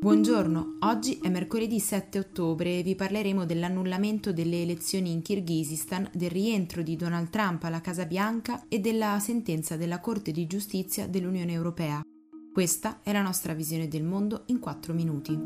[0.00, 6.30] Buongiorno, oggi è mercoledì 7 ottobre e vi parleremo dell'annullamento delle elezioni in Kirghizistan, del
[6.30, 11.50] rientro di Donald Trump alla Casa Bianca e della sentenza della Corte di Giustizia dell'Unione
[11.50, 12.00] Europea.
[12.52, 15.36] Questa è la nostra visione del mondo in 4 minuti.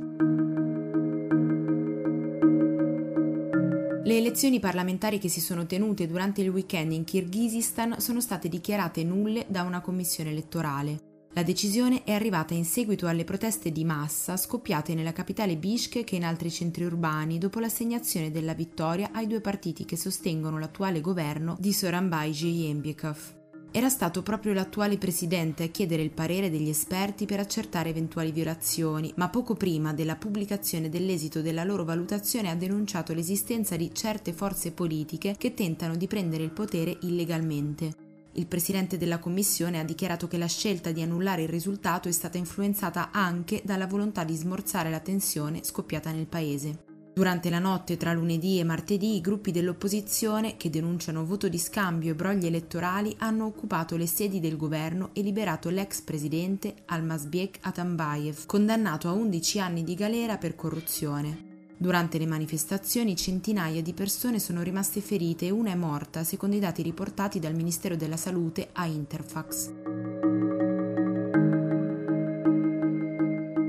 [4.04, 9.02] Le elezioni parlamentari che si sono tenute durante il weekend in Kirghizistan sono state dichiarate
[9.02, 11.11] nulle da una commissione elettorale.
[11.34, 16.16] La decisione è arrivata in seguito alle proteste di massa scoppiate nella capitale Bishkek e
[16.16, 21.56] in altri centri urbani dopo l'assegnazione della vittoria ai due partiti che sostengono l'attuale governo
[21.58, 23.40] di Soranbay Jeyembekov.
[23.70, 29.10] Era stato proprio l'attuale presidente a chiedere il parere degli esperti per accertare eventuali violazioni,
[29.16, 34.72] ma poco prima della pubblicazione dell'esito della loro valutazione ha denunciato l'esistenza di certe forze
[34.72, 38.01] politiche che tentano di prendere il potere illegalmente.
[38.34, 42.38] Il presidente della commissione ha dichiarato che la scelta di annullare il risultato è stata
[42.38, 46.84] influenzata anche dalla volontà di smorzare la tensione scoppiata nel paese.
[47.14, 52.12] Durante la notte tra lunedì e martedì i gruppi dell'opposizione, che denunciano voto di scambio
[52.12, 58.46] e brogli elettorali, hanno occupato le sedi del governo e liberato l'ex presidente Almasbiek Atambayev,
[58.46, 61.51] condannato a 11 anni di galera per corruzione.
[61.82, 66.60] Durante le manifestazioni centinaia di persone sono rimaste ferite e una è morta, secondo i
[66.60, 69.72] dati riportati dal Ministero della Salute a Interfax.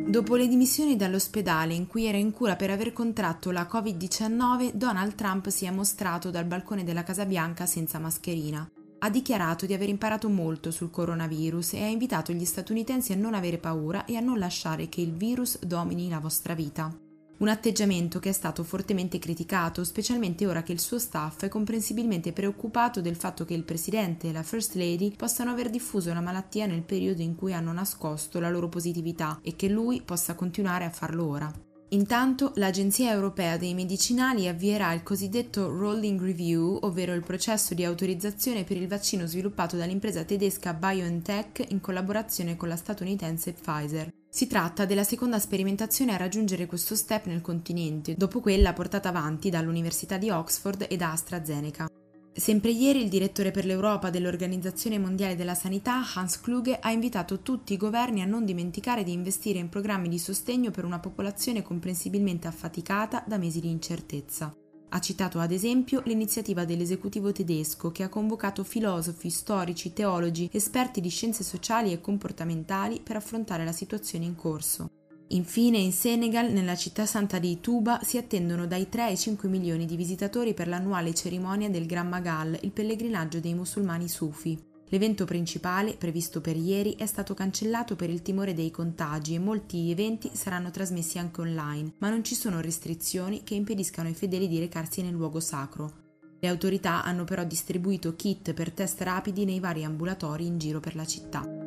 [0.07, 5.15] Dopo le dimissioni dall'ospedale in cui era in cura per aver contratto la Covid-19, Donald
[5.15, 8.69] Trump si è mostrato dal balcone della Casa Bianca senza mascherina.
[8.99, 13.33] Ha dichiarato di aver imparato molto sul coronavirus e ha invitato gli statunitensi a non
[13.33, 17.02] avere paura e a non lasciare che il virus domini la vostra vita.
[17.43, 22.31] Un atteggiamento che è stato fortemente criticato, specialmente ora che il suo staff è comprensibilmente
[22.31, 26.67] preoccupato del fatto che il presidente e la First Lady possano aver diffuso la malattia
[26.67, 30.89] nel periodo in cui hanno nascosto la loro positività e che lui possa continuare a
[30.89, 31.72] farlo ora.
[31.93, 38.63] Intanto l'Agenzia europea dei medicinali avvierà il cosiddetto Rolling Review, ovvero il processo di autorizzazione
[38.63, 44.09] per il vaccino sviluppato dall'impresa tedesca BioNTech in collaborazione con la statunitense Pfizer.
[44.27, 49.51] Si tratta della seconda sperimentazione a raggiungere questo step nel continente, dopo quella portata avanti
[49.51, 51.87] dall'Università di Oxford e da AstraZeneca.
[52.35, 57.73] Sempre ieri il direttore per l'Europa dell'Organizzazione Mondiale della Sanità, Hans Kluge, ha invitato tutti
[57.73, 62.47] i governi a non dimenticare di investire in programmi di sostegno per una popolazione comprensibilmente
[62.47, 64.51] affaticata da mesi di incertezza.
[64.89, 71.09] Ha citato ad esempio l'iniziativa dell'esecutivo tedesco che ha convocato filosofi, storici, teologi, esperti di
[71.09, 74.92] scienze sociali e comportamentali per affrontare la situazione in corso.
[75.29, 79.85] Infine, in Senegal, nella città santa di Tuba, si attendono dai 3 ai 5 milioni
[79.85, 84.71] di visitatori per l'annuale cerimonia del Gran Magal, il pellegrinaggio dei musulmani sufi.
[84.89, 89.89] L'evento principale, previsto per ieri, è stato cancellato per il timore dei contagi e molti
[89.89, 94.59] eventi saranno trasmessi anche online, ma non ci sono restrizioni che impediscano ai fedeli di
[94.59, 96.01] recarsi nel luogo sacro.
[96.39, 100.95] Le autorità hanno però distribuito kit per test rapidi nei vari ambulatori in giro per
[100.95, 101.62] la città.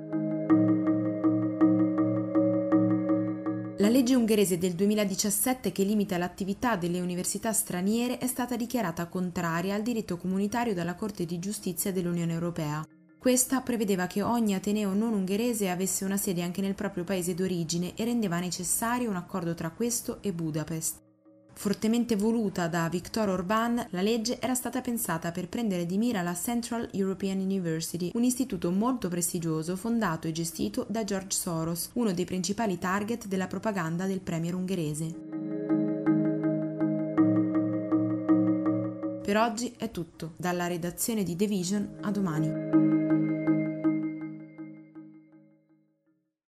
[3.78, 9.74] La legge ungherese del 2017 che limita l'attività delle università straniere è stata dichiarata contraria
[9.74, 12.82] al diritto comunitario dalla Corte di giustizia dell'Unione Europea.
[13.18, 17.92] Questa prevedeva che ogni ateneo non ungherese avesse una sede anche nel proprio paese d'origine
[17.94, 21.05] e rendeva necessario un accordo tra questo e Budapest.
[21.58, 26.34] Fortemente voluta da Viktor Orbán, la legge era stata pensata per prendere di mira la
[26.34, 32.26] Central European University, un istituto molto prestigioso fondato e gestito da George Soros, uno dei
[32.26, 35.06] principali target della propaganda del premier ungherese.
[39.22, 43.05] Per oggi è tutto, dalla redazione di The Vision a domani.